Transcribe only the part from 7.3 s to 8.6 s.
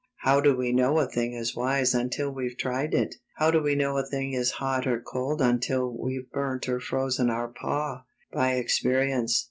paw? By